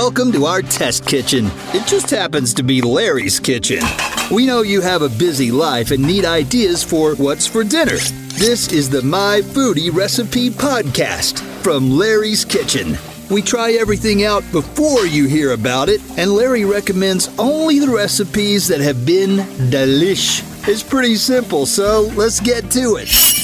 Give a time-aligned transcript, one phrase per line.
[0.00, 1.46] Welcome to our test kitchen.
[1.74, 3.80] It just happens to be Larry's kitchen.
[4.30, 7.96] We know you have a busy life and need ideas for what's for dinner.
[8.38, 12.96] This is the My Foodie Recipe Podcast from Larry's Kitchen.
[13.28, 18.68] We try everything out before you hear about it, and Larry recommends only the recipes
[18.68, 19.38] that have been
[19.68, 20.44] delish.
[20.68, 23.37] It's pretty simple, so let's get to it.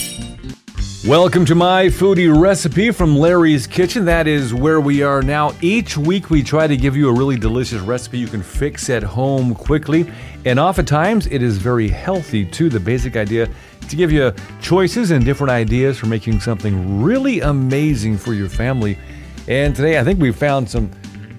[1.06, 4.06] Welcome to my foodie recipe from Larry's Kitchen.
[4.06, 5.52] That is where we are now.
[5.60, 9.02] Each week we try to give you a really delicious recipe you can fix at
[9.02, 10.10] home quickly.
[10.46, 12.70] And oftentimes it is very healthy too.
[12.70, 13.50] The basic idea
[13.86, 14.32] to give you
[14.62, 18.96] choices and different ideas for making something really amazing for your family.
[19.46, 20.90] And today I think we found some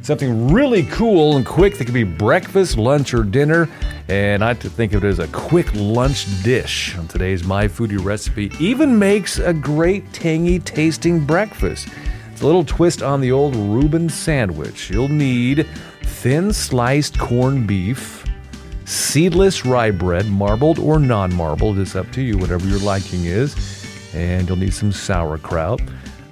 [0.06, 3.68] something really cool and quick that could be breakfast, lunch, or dinner.
[4.08, 8.52] And I think of it as a quick lunch dish on today's My Foodie recipe.
[8.60, 11.88] Even makes a great tangy tasting breakfast.
[12.32, 14.92] It's a little twist on the old Reuben sandwich.
[14.92, 15.68] You'll need
[16.04, 18.24] thin sliced corned beef,
[18.86, 21.80] seedless rye bread, marbled or non marbled.
[21.80, 23.56] It's up to you, whatever your liking is.
[24.14, 25.82] And you'll need some sauerkraut,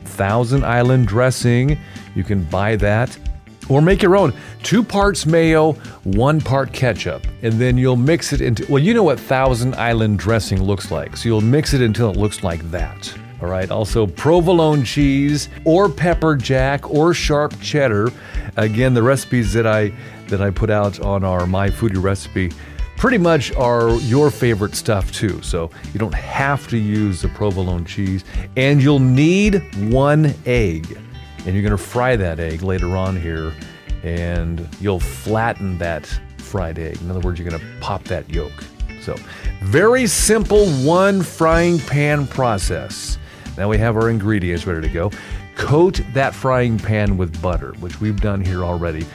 [0.05, 1.79] Thousand Island dressing.
[2.13, 3.17] You can buy that
[3.69, 4.33] or make your own.
[4.61, 8.65] Two parts mayo, one part ketchup, and then you'll mix it into.
[8.71, 12.17] Well, you know what Thousand Island dressing looks like, so you'll mix it until it
[12.17, 13.13] looks like that.
[13.41, 13.69] All right.
[13.69, 18.09] Also, provolone cheese, or pepper jack, or sharp cheddar.
[18.55, 19.91] Again, the recipes that I
[20.27, 22.51] that I put out on our My Foodie recipe
[22.95, 25.41] pretty much are your favorite stuff too.
[25.41, 28.23] So you don't have to use the provolone cheese,
[28.55, 30.97] and you'll need one egg
[31.45, 33.53] and you're going to fry that egg later on here
[34.03, 36.05] and you'll flatten that
[36.37, 37.01] fried egg.
[37.01, 38.51] In other words, you're going to pop that yolk.
[39.01, 39.15] So,
[39.61, 43.17] very simple one frying pan process.
[43.57, 45.11] Now we have our ingredients ready to go.
[45.55, 49.05] Coat that frying pan with butter, which we've done here already.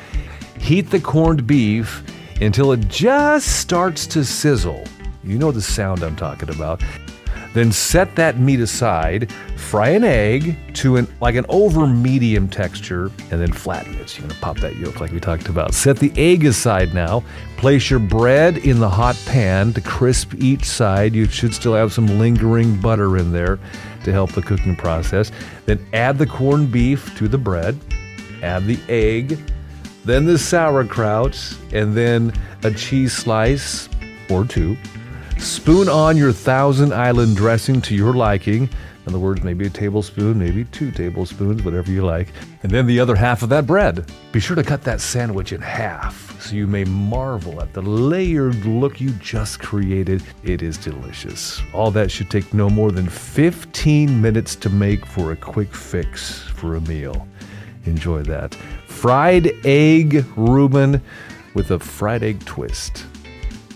[0.58, 2.02] Heat the corned beef
[2.40, 4.84] until it just starts to sizzle.
[5.24, 6.82] You know the sound I'm talking about.
[7.54, 13.10] Then set that meat aside, fry an egg to an like an over medium texture,
[13.30, 14.10] and then flatten it.
[14.10, 15.74] So you're gonna pop that yolk like we talked about.
[15.74, 17.24] Set the egg aside now.
[17.56, 21.14] Place your bread in the hot pan to crisp each side.
[21.14, 23.58] You should still have some lingering butter in there
[24.04, 25.32] to help the cooking process.
[25.66, 27.78] Then add the corned beef to the bread.
[28.42, 29.36] Add the egg,
[30.04, 31.36] then the sauerkraut,
[31.72, 32.32] and then
[32.62, 33.88] a cheese slice
[34.30, 34.76] or two.
[35.38, 38.62] Spoon on your Thousand Island dressing to your liking.
[38.62, 38.70] In
[39.06, 42.28] other words, maybe a tablespoon, maybe two tablespoons, whatever you like.
[42.64, 44.10] And then the other half of that bread.
[44.32, 48.64] Be sure to cut that sandwich in half so you may marvel at the layered
[48.64, 50.22] look you just created.
[50.42, 51.62] It is delicious.
[51.72, 56.40] All that should take no more than 15 minutes to make for a quick fix
[56.40, 57.28] for a meal.
[57.84, 58.54] Enjoy that.
[58.86, 61.00] Fried egg Reuben
[61.54, 63.06] with a fried egg twist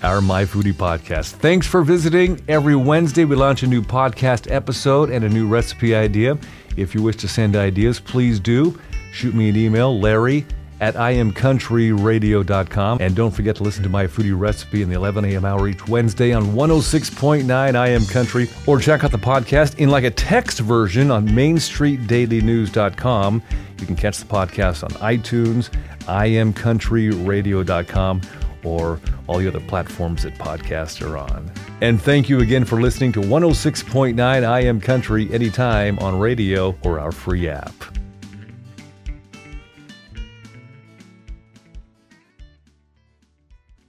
[0.02, 1.32] our My Foodie podcast.
[1.32, 2.42] Thanks for visiting.
[2.48, 6.38] Every Wednesday, we launch a new podcast episode and a new recipe idea.
[6.76, 8.78] If you wish to send ideas, please do.
[9.12, 10.46] Shoot me an email, Larry
[10.82, 12.98] at imcountryradio.com.
[13.00, 15.44] And don't forget to listen to my foodie recipe in the 11 a.m.
[15.44, 18.50] hour each Wednesday on 106.9 I Am Country.
[18.66, 23.42] Or check out the podcast in like a text version on mainstreetdailynews.com.
[23.78, 25.70] You can catch the podcast on iTunes,
[26.00, 28.20] imcountryradio.com,
[28.64, 31.50] or all the other platforms that podcasts are on.
[31.80, 36.98] And thank you again for listening to 106.9 I Am Country anytime on radio or
[37.00, 37.72] our free app.